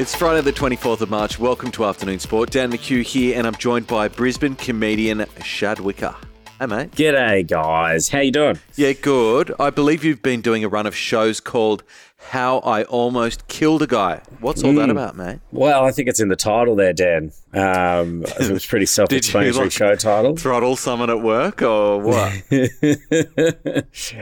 [0.00, 1.38] It's Friday, the 24th of March.
[1.38, 2.52] Welcome to Afternoon Sport.
[2.52, 6.16] Dan McHugh here, and I'm joined by Brisbane comedian Shad Wicka.
[6.58, 6.92] Hey, mate.
[6.92, 8.08] G'day, guys.
[8.08, 8.58] How you doing?
[8.76, 9.52] Yeah, good.
[9.60, 11.82] I believe you've been doing a run of shows called
[12.28, 14.20] How I Almost Killed a Guy.
[14.38, 15.40] What's all that about, mate?
[15.50, 17.32] Well, I think it's in the title there, Dan.
[17.52, 20.36] Um, it was pretty self-explanatory like, show title.
[20.36, 22.42] Throttle someone at work or what?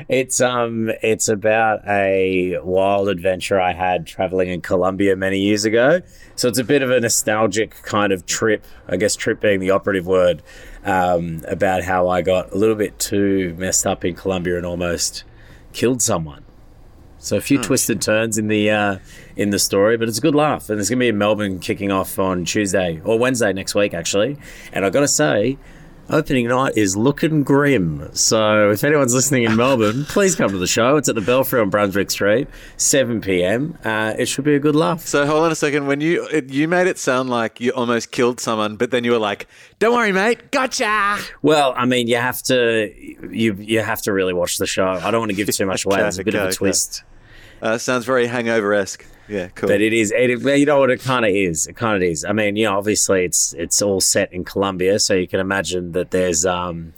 [0.08, 6.00] it's um, it's about a wild adventure I had traveling in Colombia many years ago.
[6.34, 8.64] So it's a bit of a nostalgic kind of trip.
[8.88, 10.42] I guess trip being the operative word.
[10.84, 15.24] Um, about how I got a little bit too messed up in Colombia and almost
[15.74, 16.44] killed someone.
[17.18, 18.98] So a few Oh, twisted turns in the uh,
[19.36, 20.70] in the story, but it's a good laugh.
[20.70, 23.92] And it's going to be in Melbourne, kicking off on Tuesday or Wednesday next week,
[23.94, 24.36] actually.
[24.72, 25.58] And I've got to say,
[26.10, 28.08] opening night is looking grim.
[28.14, 30.96] So if anyone's listening in Melbourne, please come to the show.
[30.96, 33.78] It's at the Belfry on Brunswick Street, 7 p.m.
[33.84, 35.06] Uh, it should be a good laugh.
[35.06, 35.86] So hold on a second.
[35.86, 39.12] When you it, you made it sound like you almost killed someone, but then you
[39.12, 39.46] were like,
[39.78, 42.92] "Don't worry, mate, gotcha." Well, I mean, you have to
[43.30, 44.88] you you have to really watch the show.
[44.88, 45.96] I don't want to give too much away.
[45.98, 46.56] Okay, There's a bit of okay, a okay.
[47.60, 49.04] Uh, sounds very hangover esque.
[49.28, 49.68] Yeah, cool.
[49.68, 51.66] But it is, it, you know what it kind of is.
[51.66, 52.24] It kind of is.
[52.24, 55.92] I mean, you know, obviously it's it's all set in Colombia, so you can imagine
[55.92, 56.94] that there's, um,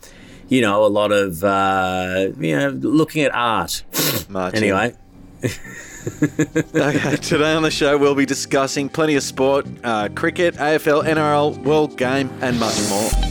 [0.49, 3.83] you know, a lot of, uh, you know, looking at art.
[4.29, 4.63] Marching.
[4.63, 4.95] Anyway,
[5.43, 11.59] Okay, today on the show we'll be discussing plenty of sport, uh, cricket, AFL, NRL,
[11.65, 13.30] World Game, and much more.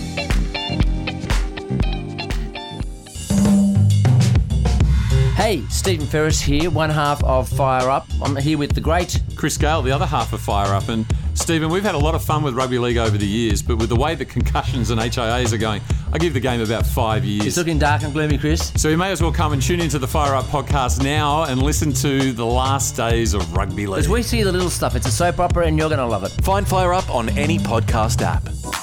[5.49, 8.07] Hey, Stephen Ferris here, one half of Fire Up.
[8.21, 9.19] I'm here with the great.
[9.35, 10.89] Chris Gale, the other half of Fire Up.
[10.89, 13.77] And Stephen, we've had a lot of fun with rugby league over the years, but
[13.77, 15.81] with the way that concussions and HIAs are going,
[16.13, 17.47] I give the game about five years.
[17.47, 18.71] It's looking dark and gloomy, Chris.
[18.75, 21.63] so you may as well come and tune into the Fire Up podcast now and
[21.63, 23.97] listen to the last days of rugby league.
[23.97, 26.23] As we see the little stuff, it's a soap opera and you're going to love
[26.23, 26.29] it.
[26.43, 28.78] Find Fire Up on any podcast app.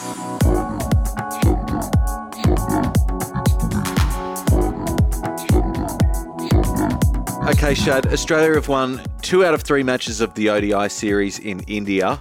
[7.66, 11.59] Okay, Shad, Australia have won two out of three matches of the ODI series in
[11.66, 12.21] India.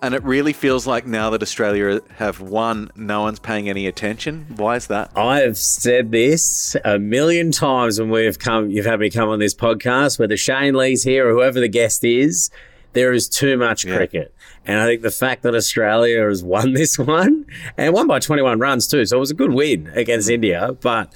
[0.00, 4.46] And it really feels like now that Australia have won, no one's paying any attention.
[4.56, 5.10] Why is that?
[5.14, 9.28] I have said this a million times when we have come, you've had me come
[9.28, 12.48] on this podcast, whether Shane Lee's here or whoever the guest is,
[12.94, 14.34] there is too much cricket.
[14.64, 17.44] And I think the fact that Australia has won this one
[17.76, 21.12] and won by 21 runs too, so it was a good win against India, but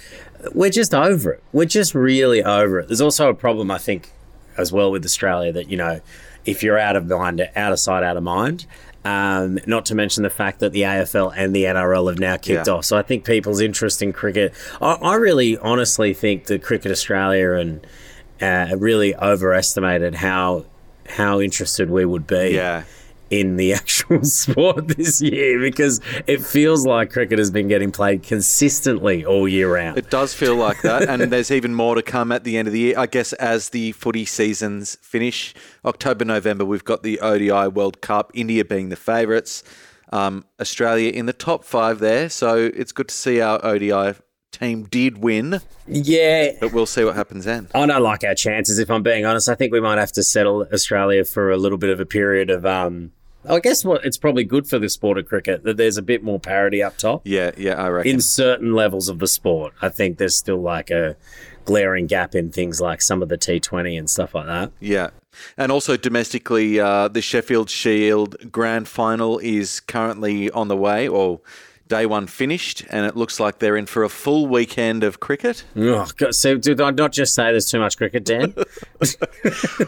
[0.55, 1.43] we're just over it.
[1.53, 2.89] We're just really over it.
[2.89, 4.11] There's also a problem, I think,
[4.57, 6.01] as well with Australia that, you know,
[6.45, 8.67] if you're out of mind, out of sight, out of mind.
[9.05, 12.67] Um, not to mention the fact that the AFL and the NRL have now kicked
[12.67, 12.73] Yeah.
[12.75, 12.85] off.
[12.87, 14.53] So I think people's interest in cricket,
[14.83, 17.87] I, I really honestly think that Cricket Australia and
[18.43, 20.65] uh, really overestimated how
[21.09, 22.83] how interested we would be Yeah.
[23.31, 28.23] In the actual sport this year because it feels like cricket has been getting played
[28.23, 29.99] consistently all year round.
[29.99, 32.73] It does feel like that, and there's even more to come at the end of
[32.73, 32.99] the year.
[32.99, 35.55] I guess as the footy seasons finish,
[35.85, 39.63] October, November, we've got the ODI World Cup, India being the favourites,
[40.13, 42.29] um, Australia in the top five there.
[42.29, 44.15] So it's good to see our ODI
[44.59, 47.69] team did win, yeah, but we'll see what happens then.
[47.75, 49.49] I don't like our chances, if I'm being honest.
[49.49, 52.51] I think we might have to settle Australia for a little bit of a period
[52.51, 52.65] of.
[52.67, 53.13] Um,
[53.49, 56.25] I guess what it's probably good for the sport of cricket that there's a bit
[56.25, 58.11] more parity up top Yeah, yeah, I reckon.
[58.15, 59.73] in certain levels of the sport.
[59.81, 61.15] I think there's still like a
[61.65, 64.73] glaring gap in things like some of the T20 and stuff like that.
[64.81, 65.11] Yeah.
[65.57, 71.41] And also domestically, uh, the Sheffield Shield Grand Final is currently on the way, or
[71.89, 75.65] day one finished, and it looks like they're in for a full weekend of cricket.
[75.77, 76.35] Oh, God.
[76.35, 78.51] So did I not just say there's too much cricket, Dan?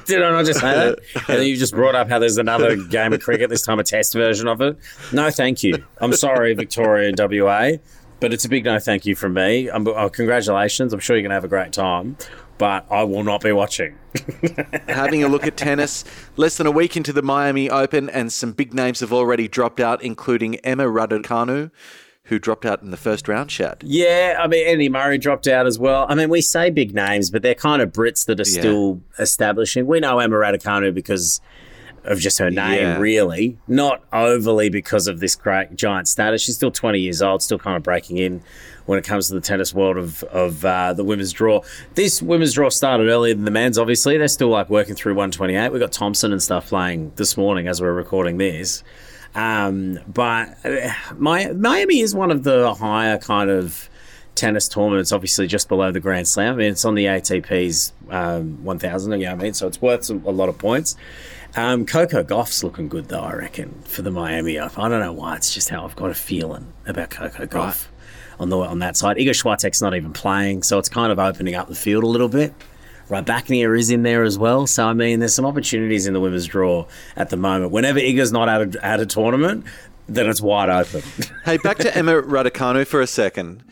[0.06, 0.98] did I not just say that?
[1.28, 3.84] And then you just brought up how there's another game of cricket, this time a
[3.84, 4.78] test version of it.
[5.12, 5.84] No, thank you.
[6.00, 7.72] I'm sorry, Victoria and WA,
[8.20, 9.68] but it's a big no thank you from me.
[9.68, 10.92] Um, oh, congratulations.
[10.92, 12.16] I'm sure you're going to have a great time,
[12.58, 13.96] but I will not be watching.
[14.88, 16.04] having a look at tennis.
[16.36, 19.80] Less than a week into the Miami Open, and some big names have already dropped
[19.80, 21.70] out, including Emma Raducanu,
[22.24, 23.82] who dropped out in the first round, Shad.
[23.84, 26.04] Yeah, I mean, Andy Murray dropped out as well.
[26.08, 28.60] I mean, we say big names, but they're kind of Brits that are Yeah.
[28.60, 29.86] still establishing.
[29.86, 31.40] We know Emma Raducanu because
[32.04, 32.98] of just her name, Yeah.
[32.98, 36.42] really, not overly because of this great giant status.
[36.42, 38.42] She's still 20 years old, still kind of breaking in
[38.86, 41.60] when it comes to the tennis world of, of uh, the women's draw.
[41.94, 44.16] This women's draw started earlier than the men's, obviously.
[44.16, 45.70] They're still like working through 128.
[45.70, 48.82] We've got Thompson and stuff playing this morning as we're recording this.
[49.34, 53.90] Um, but uh, Mi- Miami is one of the higher kind of
[54.38, 56.54] tennis tournaments, obviously just below the Grand Slam.
[56.54, 59.54] I mean, it's on the ATP's um, 1000, you know what I mean?
[59.54, 60.96] So it's worth some, a lot of points.
[61.56, 64.82] Um, Coco Gauff's looking good though, I reckon, for the Miami Open.
[64.82, 65.36] I don't know why.
[65.36, 67.90] It's just how I've got a feeling about Coco Goff
[68.38, 69.16] on the on that side.
[69.16, 72.28] Iga Swiatek's not even playing, so it's kind of opening up the field a little
[72.28, 72.54] bit.
[73.08, 74.66] Rybakina is in there as well.
[74.66, 76.86] So, I mean, there's some opportunities in the women's draw
[77.16, 77.72] at the moment.
[77.72, 79.64] Whenever Iga's not at a, at a tournament,
[80.08, 81.02] then it's wide open.
[81.44, 83.64] hey, back to Emma Raducanu for a second,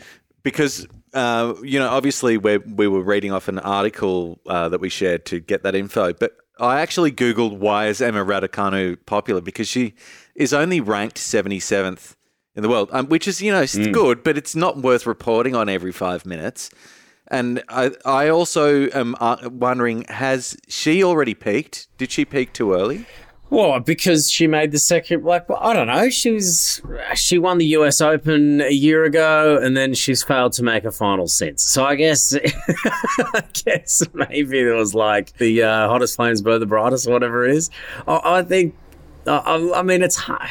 [0.46, 4.88] because uh, you know, obviously we we were reading off an article uh, that we
[4.88, 9.66] shared to get that info, but I actually googled why is Emma Raducanu popular because
[9.66, 9.94] she
[10.36, 12.14] is only ranked 77th
[12.54, 13.92] in the world, um, which is you know mm.
[13.92, 16.70] good, but it's not worth reporting on every five minutes.
[17.26, 21.88] And I, I also am uh, wondering, has she already peaked?
[21.98, 23.04] Did she peak too early?
[23.48, 26.10] Well, because she made the second, like, well, I don't know.
[26.10, 26.82] She was,
[27.14, 30.90] she won the US Open a year ago and then she's failed to make a
[30.90, 31.62] final since.
[31.62, 32.34] So I guess,
[33.18, 37.46] I guess maybe it was like the uh, hottest flames burn the brightest, or whatever
[37.46, 37.70] it is.
[38.08, 38.74] I, I think
[39.26, 40.48] I, I, mean, it's hard.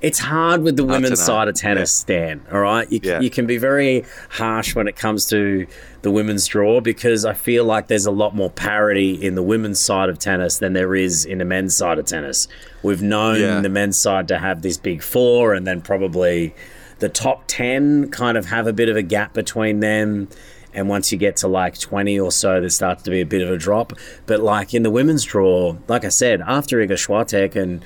[0.00, 2.16] It's hard with the women's side of tennis, yeah.
[2.16, 2.46] Dan.
[2.52, 3.20] All right, you, yeah.
[3.20, 5.66] you can be very harsh when it comes to
[6.02, 9.80] the women's draw because I feel like there's a lot more parity in the women's
[9.80, 12.48] side of tennis than there is in the men's side of tennis.
[12.82, 13.60] We've known yeah.
[13.60, 16.54] the men's side to have this big four, and then probably
[16.98, 20.28] the top ten kind of have a bit of a gap between them.
[20.74, 23.42] And once you get to like 20 or so, there starts to be a bit
[23.42, 23.92] of a drop.
[24.26, 27.84] But like in the women's draw, like I said, after Iga Swiatek and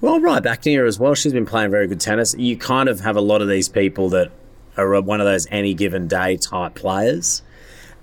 [0.00, 1.14] well, right back to her as well.
[1.14, 2.34] She's been playing very good tennis.
[2.36, 4.30] You kind of have a lot of these people that
[4.76, 7.42] are one of those any given day type players.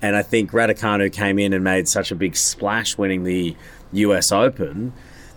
[0.00, 3.56] And I think Raducanu came in and made such a big splash winning the
[3.92, 4.92] US Open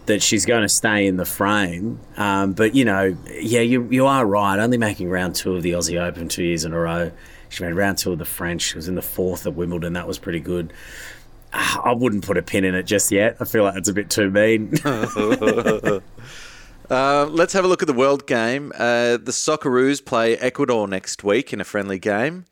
[0.08, 2.00] that she's going to stay in the frame.
[2.18, 4.58] Um, but, you know, yeah, you, you are right.
[4.58, 7.12] Only making round two of the Aussie Open two years in a row.
[7.50, 8.62] She made round two of the French.
[8.62, 9.94] She was in the fourth at Wimbledon.
[9.94, 10.74] That was pretty good.
[11.54, 13.38] I wouldn't put a pin in it just yet.
[13.40, 14.74] I feel like it's a bit too mean.
[16.90, 18.72] Uh, let's have a look at the World Game.
[18.76, 22.46] Uh, the Socceroos play Ecuador next week in a friendly game,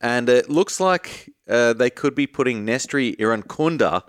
[0.00, 4.02] and it looks like uh, they could be putting Nestory Irankunda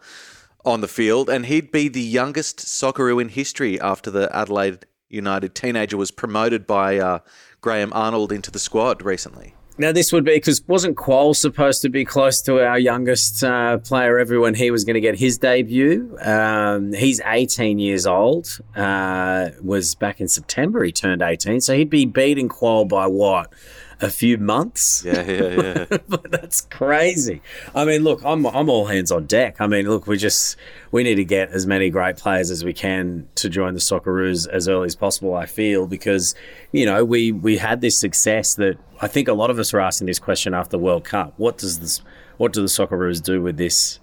[0.66, 5.56] on the field, and he'd be the youngest Socceroo in history after the Adelaide United
[5.56, 7.20] teenager was promoted by uh,
[7.62, 9.56] Graham Arnold into the squad recently.
[9.80, 13.78] Now, this would be because wasn't Kuol supposed to be close to our youngest uh,
[13.78, 16.18] player ever when he was going to get his debut?
[16.22, 18.60] Um, he's 18 years old.
[18.76, 23.54] Uh, was back in September he turned 18, so he'd be beating Kuol by what?
[24.02, 25.04] A few months.
[25.06, 25.98] Yeah, yeah, yeah.
[26.08, 27.42] but that's crazy.
[27.76, 29.58] I mean, look, I'm I'm all hands on deck.
[29.60, 30.56] I mean, look, we just
[30.92, 34.48] we need to get as many great players as we can to join the Socceroos
[34.48, 35.36] as early as possible.
[35.36, 36.36] I feel because
[36.72, 39.80] you know we we had this success that I think a lot of us are
[39.80, 41.34] asking this question after the World Cup.
[41.38, 42.02] What does this?
[42.38, 44.00] What do the Socceroos do with this?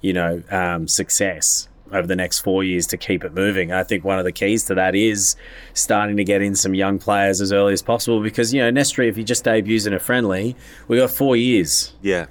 [0.00, 3.72] You know, um, success over the next four years to keep it moving.
[3.72, 5.36] I think one of the keys to that is
[5.74, 9.08] starting to get in some young players as early as possible because, you know, Nestory,
[9.08, 10.56] if he just debuts in a friendly,
[10.88, 11.92] we got four years.
[12.02, 12.26] Yeah.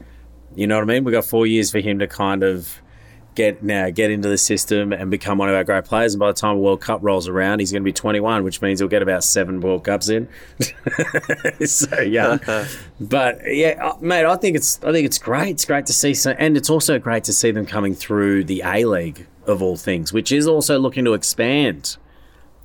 [0.55, 1.03] You know what I mean?
[1.03, 2.81] We got four years for him to kind of
[3.39, 6.13] get now get into the system and become one of our great players.
[6.13, 8.61] And by the time a World Cup rolls around, he's going to be 21, which
[8.61, 10.27] means he'll get about seven World Cups in.
[11.65, 12.41] so young,
[12.99, 15.51] but yeah, uh, mate, I think it's I think it's great.
[15.51, 18.61] It's great to see, some, and it's also great to see them coming through the
[18.65, 21.97] A League of all things, which is also looking to expand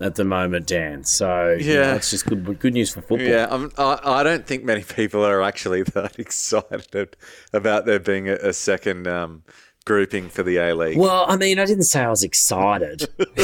[0.01, 1.05] at the moment, Dan.
[1.05, 3.27] So yeah, you know, it's just good good news for football.
[3.27, 7.17] Yeah, I'm, I, I don't think many people are actually that excited
[7.53, 9.07] about there being a, a second.
[9.07, 9.43] Um,
[9.87, 10.97] grouping for the A League.
[10.97, 13.07] Well, I mean, I didn't say I was excited.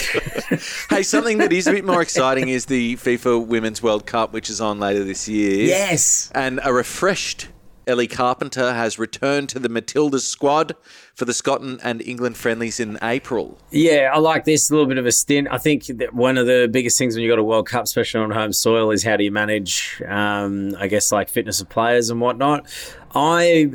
[0.88, 4.48] hey, something that is a bit more exciting is the FIFA Women's World Cup, which
[4.48, 5.66] is on later this year.
[5.66, 6.32] Yes.
[6.34, 7.48] And a refreshed
[7.90, 10.74] Ellie Carpenter has returned to the Matildas squad
[11.14, 13.58] for the Scotland and England friendlies in April.
[13.70, 14.70] Yeah, I like this.
[14.70, 15.48] A little bit of a stint.
[15.50, 18.20] I think that one of the biggest things when you've got a World Cup, especially
[18.20, 22.10] on home soil, is how do you manage, um, I guess, like fitness of players
[22.10, 22.66] and whatnot.
[23.12, 23.72] I,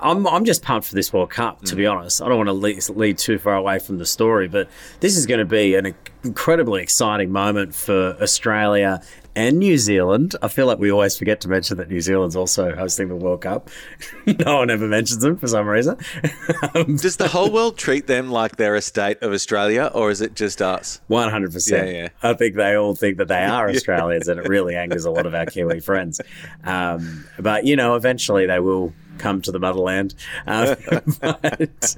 [0.00, 1.60] I'm, I'm just pumped for this World Cup.
[1.66, 1.76] To mm.
[1.76, 4.68] be honest, I don't want to lead, lead too far away from the story, but
[5.00, 5.94] this is going to be an
[6.24, 9.02] incredibly exciting moment for Australia
[9.34, 10.36] and New Zealand.
[10.42, 13.42] I feel like we always forget to mention that New Zealand's also hosting the World
[13.42, 13.70] Cup.
[14.26, 15.96] no one ever mentions them for some reason.
[16.74, 20.20] um, Does the whole world treat them like they're a state of Australia, or is
[20.20, 21.00] it just us?
[21.08, 21.88] One hundred percent.
[21.88, 22.08] Yeah, yeah.
[22.22, 25.26] I think they all think that they are Australians, and it really angers a lot
[25.26, 26.20] of our Kiwi friends.
[26.64, 30.14] Um, but you know, eventually they will come to the motherland.
[30.46, 30.74] Uh,
[31.20, 31.96] but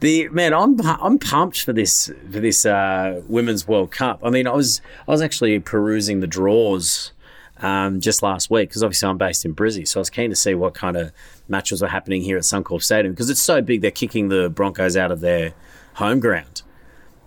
[0.00, 4.20] the man, I'm I'm pumped for this for this uh, women's World Cup.
[4.22, 7.12] I mean, I was I was actually perusing the draws.
[7.58, 10.36] Um, just last week, because obviously I'm based in Brizzy, so I was keen to
[10.36, 11.12] see what kind of
[11.46, 13.82] matches were happening here at Suncorp Stadium because it's so big.
[13.82, 15.54] They're kicking the Broncos out of their
[15.94, 16.62] home ground,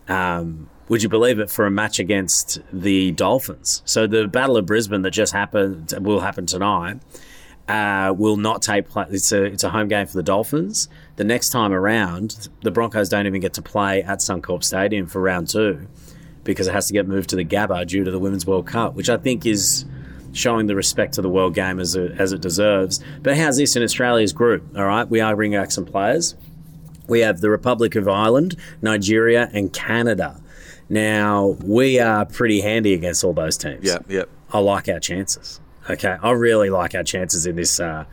[0.10, 3.82] um, would you believe it, for a match against the Dolphins.
[3.86, 7.00] So the Battle of Brisbane that just happened will happen tonight.
[7.67, 9.07] Uh, will not take place.
[9.10, 10.88] It's a it's a home game for the Dolphins.
[11.15, 15.19] The next time around, the Broncos don't even get to play at Suncorp Stadium for
[15.19, 15.88] round two
[16.43, 18.93] because it has to get moved to the Gabba due to the Women's World Cup,
[18.93, 19.84] which I think is
[20.31, 23.03] showing the respect to the world game as it, as it deserves.
[23.24, 24.77] But how's this in Australia's group?
[24.77, 26.36] All right, we are bringing back some players.
[27.07, 30.41] We have the Republic of Ireland, Nigeria, and Canada.
[30.89, 33.86] Now we are pretty handy against all those teams.
[33.86, 34.29] Yep, yep.
[34.51, 35.60] I like our chances.
[35.89, 38.06] Okay, I really like our chances in this uh,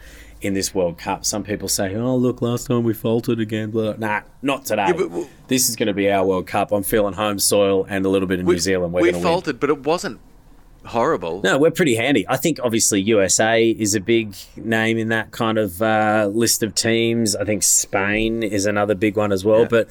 [0.42, 1.24] in this World Cup.
[1.24, 3.94] Some people say, "Oh, look, last time we faltered again." Blah.
[3.98, 4.92] Nah, not today.
[4.92, 6.70] but w- this is going to be our World Cup.
[6.72, 8.92] I'm feeling home soil and a little bit of New Zealand.
[8.92, 9.22] We're we to win.
[9.22, 10.20] faltered, but it wasn't
[10.84, 11.40] horrible.
[11.42, 12.26] No, we're pretty handy.
[12.28, 16.74] I think obviously USA is a big name in that kind of uh, list of
[16.74, 17.34] teams.
[17.36, 19.60] I think Spain is another big one as well.
[19.62, 19.68] Yeah.
[19.70, 19.88] But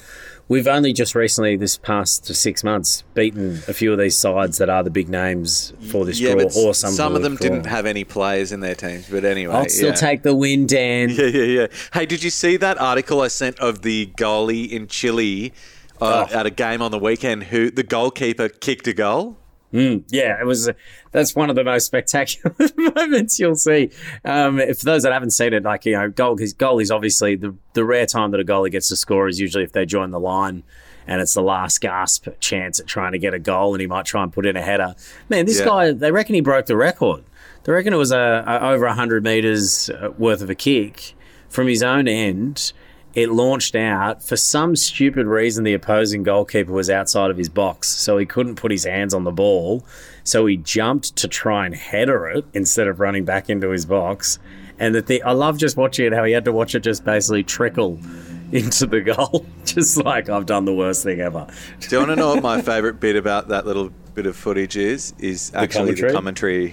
[0.48, 4.68] we've only just recently, this past six months, beaten a few of these sides that
[4.68, 7.48] are the big names for this yeah, draw, or some, some of them draw.
[7.48, 9.08] didn't have any players in their teams.
[9.08, 9.94] But anyway, I'll still yeah.
[9.94, 11.10] take the win, Dan.
[11.10, 11.66] Yeah, yeah, yeah.
[11.92, 15.52] Hey, did you see that article I sent of the goalie in Chile
[16.00, 16.34] uh, Oh.
[16.38, 17.44] at a game on the weekend?
[17.44, 19.38] Who the goalkeeper kicked a goal?
[19.72, 20.70] Yeah, it was.
[21.12, 23.90] That's one of the most spectacular moments you'll see.
[24.24, 26.90] Um, if for those that haven't seen it, like you know, goal his goal is
[26.90, 29.86] obviously the the rare time that a goalie gets to score is usually if they
[29.86, 30.62] join the line.
[31.04, 34.04] And it's the last gasp chance at trying to get a goal, and he might
[34.04, 34.94] try and put in a header.
[35.28, 35.64] Man, this Yeah.
[35.66, 37.24] guy, they reckon he broke the record.
[37.64, 41.14] They reckon it was a, a over 100 metres uh, worth of a kick
[41.48, 42.72] from his own end.
[43.14, 44.22] It launched out.
[44.22, 48.56] For some stupid reason, the opposing goalkeeper was outside of his box, so he couldn't
[48.56, 49.84] put his hands on the ball.
[50.24, 54.38] So he jumped to try and header it instead of running back into his box.
[54.78, 57.04] And the thing, I love just watching it, how he had to watch it just
[57.04, 57.98] basically trickle
[58.52, 59.44] into the goal.
[59.64, 61.46] just like, I've done the worst thing ever.
[61.80, 64.76] Do you want to know what my favourite bit about that little bit of footage
[64.76, 65.12] is?
[65.18, 66.68] Is actually the commentary.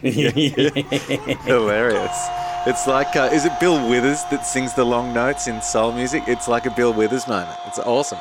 [1.45, 2.48] Hilarious.
[2.65, 6.23] It's like, uh, is it Bill Withers that sings the long notes in soul music?
[6.27, 7.57] It's like a Bill Withers moment.
[7.65, 8.19] It's awesome.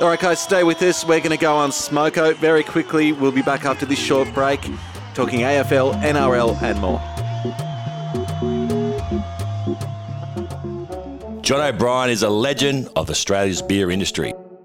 [0.00, 1.02] All right, guys, stay with us.
[1.04, 3.12] We're going to go on Smoko very quickly.
[3.12, 4.60] We'll be back after this short break,
[5.14, 7.00] talking AFL, NRL, and more.
[11.40, 14.34] John O'Brien is a legend of Australia's beer industry.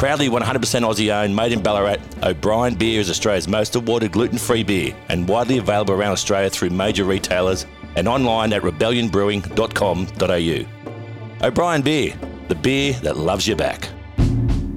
[0.00, 4.62] Proudly 100% Aussie owned, made in Ballarat, O'Brien Beer is Australia's most awarded gluten free
[4.62, 7.66] beer and widely available around Australia through major retailers
[7.96, 11.46] and online at rebellionbrewing.com.au.
[11.46, 12.14] O'Brien Beer,
[12.48, 13.90] the beer that loves you back.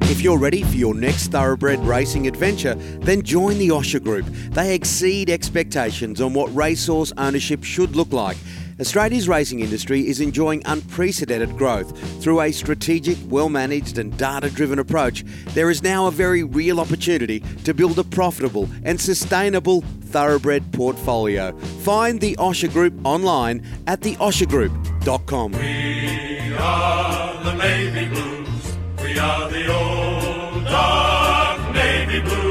[0.01, 4.25] If you're ready for your next thoroughbred racing adventure, then join the Osher Group.
[4.51, 8.35] They exceed expectations on what racehorse ownership should look like.
[8.79, 11.97] Australia's racing industry is enjoying unprecedented growth.
[12.21, 16.79] Through a strategic, well managed, and data driven approach, there is now a very real
[16.79, 21.51] opportunity to build a profitable and sustainable thoroughbred portfolio.
[21.83, 25.51] Find the Osher Group online at theoshergroup.com.
[25.51, 28.77] We are the Navy Blues.
[29.03, 32.42] We are the old dark Navy Blues.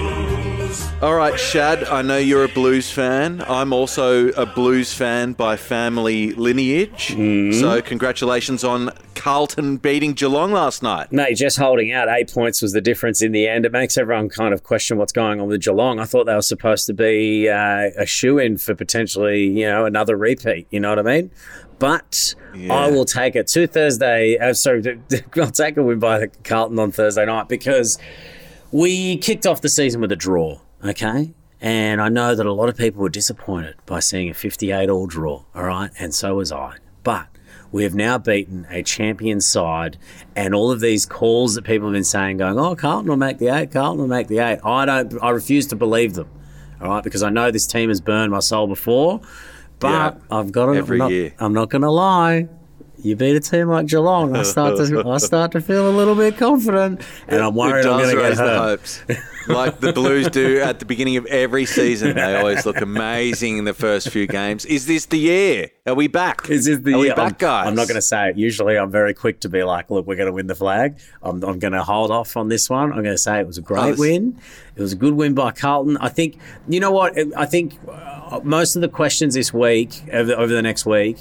[1.03, 3.43] All right, Shad, I know you're a blues fan.
[3.49, 7.09] I'm also a blues fan by family lineage.
[7.59, 11.11] So, congratulations on Carlton beating Geelong last night.
[11.11, 13.67] Mate, just holding out eight points was the difference in the end.
[13.67, 15.99] It makes everyone kind of question what's going on with Geelong.
[15.99, 19.85] I thought they were supposed to be uh, a shoe in for potentially, you know,
[19.85, 20.69] another repeat.
[20.71, 21.33] You know what I mean?
[21.81, 22.37] But
[22.71, 23.49] I will take it.
[23.49, 25.01] Two Thursday, uh, sorry,
[25.37, 27.99] I'll take a win by Carlton on Thursday night because
[28.71, 31.33] we kicked off the season with a draw, okay?
[31.61, 35.07] And I know that a lot of people were disappointed by seeing a 58 all
[35.07, 35.91] draw, all right?
[35.99, 36.77] And so was I.
[37.05, 37.29] But
[37.71, 39.97] we have now beaten a champion side,
[40.35, 43.39] and all of these calls that people have been saying, going, oh, Carlton will make
[43.39, 44.59] the eight, Carlton will make the eight.
[44.65, 46.29] I don't, I refuse to believe them,
[46.81, 47.05] all right?
[47.05, 49.21] Because I know this team has burned my soul before,
[49.79, 50.37] but Yeah.
[50.37, 51.35] I've got to, Every I'm not, year.
[51.39, 52.49] I'm not going to lie.
[53.03, 56.15] You beat a team like Geelong, I start to I start to feel a little
[56.15, 58.81] bit confident, and I'm worried I'm going to get hurt.
[58.81, 59.03] hopes.
[59.49, 62.15] like the Blues do at the beginning of every season.
[62.15, 64.65] They always look amazing in the first few games.
[64.65, 65.71] Is this the year?
[65.87, 66.49] Are we back?
[66.49, 67.17] Is this the Are we year?
[67.17, 67.67] back, I'm, guys?
[67.67, 68.37] I'm not going to say it.
[68.37, 71.43] Usually, I'm very quick to be like, "Look, we're going to win the flag." I'm,
[71.43, 72.93] I'm going to hold off on this one.
[72.93, 74.39] I'm going to say it was a great this- win.
[74.75, 75.97] It was a good win by Carlton.
[75.99, 76.39] I think.
[76.69, 77.19] You know what?
[77.37, 81.19] I think uh, most of the questions this week, over, over the next week,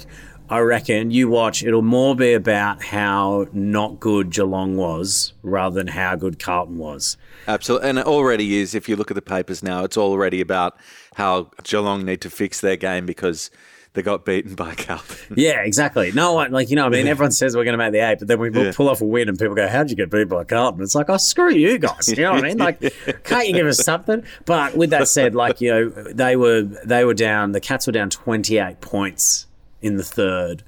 [0.52, 1.62] I reckon you watch.
[1.64, 7.16] It'll more be about how not good Geelong was rather than how good Carlton was.
[7.48, 8.74] Absolutely, and it already is.
[8.74, 10.76] If you look at the papers now, it's already about
[11.14, 13.50] how Geelong need to fix their game because
[13.94, 15.34] they got beaten by Carlton.
[15.36, 16.12] Yeah, exactly.
[16.12, 18.18] No one, like, you know, I mean, everyone says we're going to make the eight,
[18.18, 18.72] but then we Yeah.
[18.74, 20.82] pull off a win and people go, How'd you get beat by Carlton?
[20.82, 22.08] It's like, Oh, screw you guys.
[22.08, 22.58] You know what I mean?
[22.58, 22.80] Like,
[23.24, 24.22] can't you give us something?
[24.44, 27.92] But with that said, like, you know, they were, they were down, the Cats were
[27.92, 29.46] down 28 points
[29.82, 30.62] in the third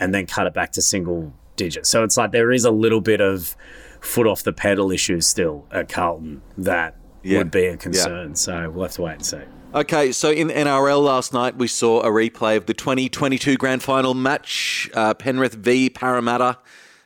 [0.00, 1.88] and then cut it back to single digits.
[1.88, 3.54] So it's like there is a little bit of
[4.00, 7.38] foot off the pedal issue still at Carlton that Yeah.
[7.38, 8.34] would be a concern.
[8.34, 9.38] So we'll have to wait and see.
[9.74, 14.14] Okay, so in NRL last night, we saw a replay of the 2022 grand final
[14.14, 16.58] match, uh, Penrith v Parramatta,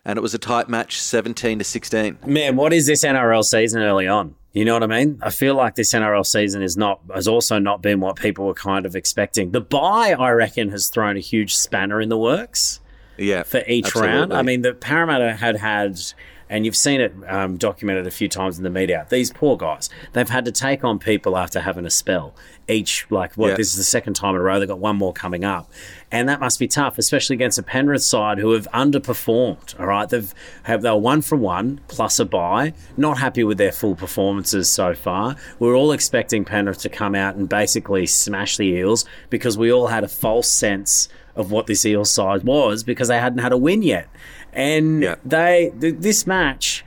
[0.05, 2.19] and it was a tight match, 17 to 16.
[2.27, 4.35] Man, what is this NRL season early on?
[4.59, 5.21] You know what I mean?
[5.23, 8.55] I feel like this NRL season is not has also not been what people were
[8.55, 9.53] kind of expecting.
[9.53, 12.81] The bye, I reckon, has thrown a huge spanner in the works
[13.19, 14.33] Yeah, for each round.
[14.33, 16.00] I mean, the Parramatta had had,
[16.50, 19.07] and you've seen it um, documented a few times in the media.
[19.11, 22.35] These poor guys, they've had to take on people after having a spell.
[22.71, 23.55] Each, like, what Yeah.
[23.57, 24.59] this is the second time in a row.
[24.59, 25.71] They've got one more coming up,
[26.12, 29.78] and that must be tough, especially against a Penrith side who have underperformed.
[29.81, 32.75] All right, they've have they're one for one plus a bye.
[32.97, 35.37] Not happy with their full performances so far.
[35.59, 39.87] We're all expecting Penrith to come out and basically smash the Eels because we all
[39.87, 43.57] had a false sense of what this Eels side was because they hadn't had a
[43.57, 44.09] win yet.
[44.59, 45.15] And Yeah.
[45.25, 46.85] they th- this match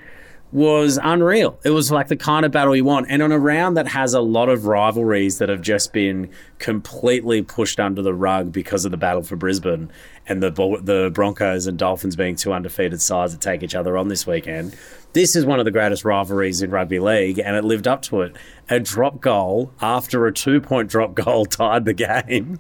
[0.51, 1.58] was unreal.
[1.63, 3.06] It was like the kind of battle you want.
[3.10, 6.28] And on a round that has a lot of rivalries that have just been
[6.60, 9.90] completely pushed under the rug because of the battle for Brisbane
[10.28, 10.51] and the
[10.84, 14.75] the Broncos and Dolphins being two undefeated sides that take each other on this weekend.
[15.13, 18.22] This is one of the greatest rivalries in rugby league, and it lived up to
[18.22, 18.34] it.
[18.69, 22.60] A drop goal after a two point drop goal tied the game.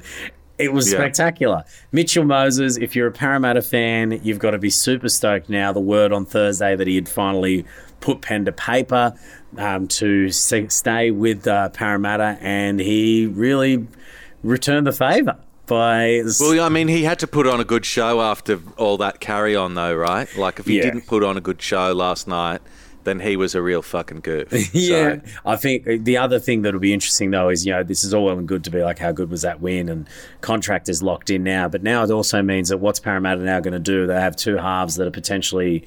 [0.61, 0.99] It was Yeah.
[0.99, 1.63] spectacular.
[1.91, 5.71] Mitchell Moses, if you're a Parramatta fan, you've got to be super stoked now.
[5.73, 7.65] The word on Thursday that he had finally
[7.99, 9.13] put pen to paper
[9.57, 13.87] um, to stay with uh, Parramatta, and he really
[14.43, 15.35] returned the favour
[15.67, 16.23] by.
[16.39, 19.55] Well, I mean, he had to put on a good show after all that carry
[19.55, 20.27] on, though, right?
[20.37, 20.83] Like, if he Yeah.
[20.83, 22.61] didn't put on a good show last night,
[23.03, 24.51] then he was a real fucking goof.
[24.73, 27.83] Yeah, So, I think uh, the other thing that'll be interesting though is you know
[27.83, 30.07] this is all well and good to be like how good was that win and
[30.41, 33.73] contract is locked in now, but now it also means that what's Parramatta now going
[33.73, 34.07] to do?
[34.07, 35.85] They have two halves that are potentially,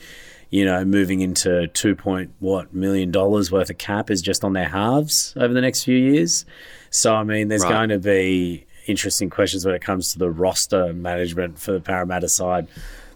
[0.50, 4.52] you know, moving into two point what million dollars worth of cap is just on
[4.52, 6.44] their halves over the next few years.
[6.90, 7.72] So I mean, there's Right.
[7.72, 12.28] going to be interesting questions when it comes to the roster management for the Parramatta
[12.28, 12.68] side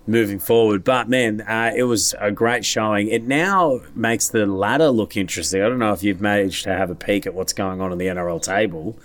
[0.08, 0.82] moving forward.
[0.82, 3.08] But man, uh, it was a great showing.
[3.08, 5.62] It now makes the ladder look interesting.
[5.62, 7.98] I don't know if you've managed to have a peek at what's going on in
[7.98, 8.98] the NRL table.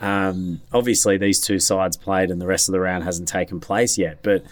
[0.00, 3.98] Um, obviously, these two sides played, and the rest of the round hasn't taken place
[3.98, 4.20] yet.
[4.22, 4.44] But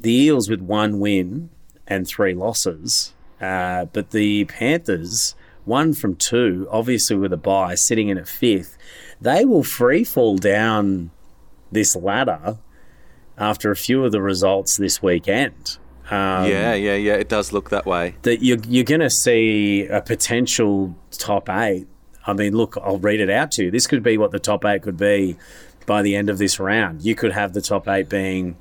[0.00, 1.50] the Eels with one win
[1.86, 5.34] and three losses, uh, but the Panthers
[5.64, 8.76] one from two, obviously with a bye, sitting in at fifth.
[9.20, 11.10] They will free fall down
[11.70, 12.58] this ladder
[13.38, 15.78] after a few of the results this weekend.
[16.10, 17.14] Um, yeah, yeah, yeah.
[17.14, 18.16] It does look that way.
[18.22, 21.86] that you're, you're going to see a potential top eight.
[22.26, 23.70] I mean, look, I'll read it out to you.
[23.70, 25.36] This could be what the top eight could be
[25.86, 27.02] by the end of this round.
[27.02, 28.56] You could have the top eight being,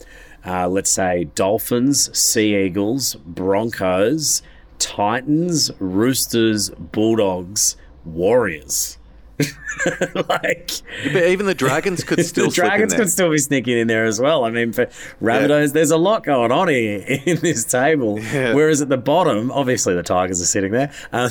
[0.46, 4.42] uh, let's say, Dolphins, Sea Eagles, Broncos,
[4.80, 8.98] Titans, Roosters, Bulldogs, Warriors.
[10.30, 10.72] like
[11.12, 14.20] But even the Dragons could still the Dragons could still be sneaking in there as
[14.20, 14.44] well.
[14.44, 14.86] I mean, for
[15.22, 18.20] Rabbitohs, there's a lot going on here in this table.
[18.20, 20.92] Whereas at the bottom, obviously the Tigers are sitting there.
[21.12, 21.30] Uh,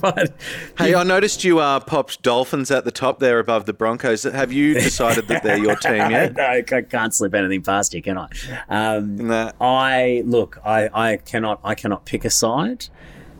[0.00, 0.32] but
[0.78, 4.22] Hey, I noticed you uh, popped Dolphins at the top there above the Broncos.
[4.22, 6.34] Have you decided that they're your team yet?
[6.36, 8.28] no, I can't slip anything past you, can I?
[8.68, 9.52] Um, Nah.
[9.60, 12.88] I look, I, I cannot, I cannot pick a side.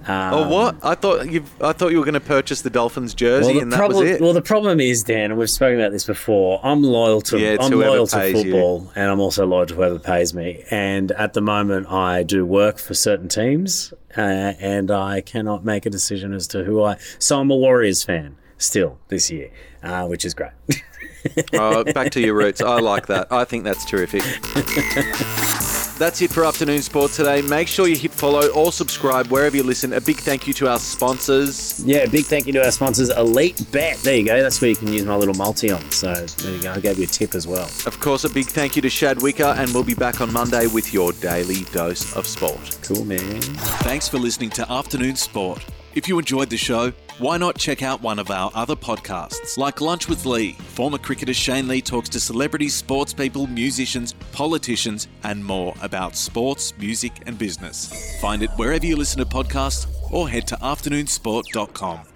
[0.09, 0.77] Oh, what?
[0.83, 1.45] I thought you.
[1.61, 4.11] I thought you were going to purchase the Dolphins jersey, Well, and that problem, was
[4.13, 4.21] it.
[4.21, 6.61] well, the problem is, Dan, and we've spoken about this before.
[6.63, 8.53] I'm loyal to, Yeah, I'm loyal to pays you.
[8.53, 10.65] football, and I'm also loyal to whoever pays me.
[10.71, 15.87] And at the moment, I do work for certain teams, uh, and I cannot make
[15.87, 16.97] a decision as to who I.
[17.19, 19.51] So I'm a Warriors fan still this year,
[19.83, 20.53] uh, which is great.
[21.55, 22.61] oh, back to your roots.
[22.61, 23.33] I like that.
[23.33, 24.23] I think that's terrific.
[25.99, 27.41] That's it for Afternoon Sport today.
[27.41, 29.95] Make sure you hit follow or subscribe wherever you listen.
[29.95, 31.83] A big thank you to our sponsors.
[31.87, 33.97] Yeah, a big thank you to our sponsors, Elite Bet.
[33.99, 34.43] There you go.
[34.43, 35.91] That's where you can use my little multi on.
[35.91, 36.73] So there you go.
[36.73, 37.65] I gave you a tip as well.
[37.87, 40.67] Of course, a big thank you to Shad Wicka, and we'll be back on Monday
[40.67, 42.79] with your daily dose of sport.
[42.83, 43.41] Cool, man.
[43.81, 45.65] Thanks for listening to Afternoon Sport.
[45.95, 49.81] If you enjoyed the show, why not check out one of our other podcasts, like
[49.81, 50.53] Lunch with Lee?
[50.53, 56.77] Former cricketer Shane Lee talks to celebrities, sports people, musicians, politicians, and more about sports,
[56.79, 58.21] music, and business.
[58.21, 61.99] Find it wherever you listen to podcasts or head to afternoonsport.com.
[61.99, 62.16] Afternoon sport.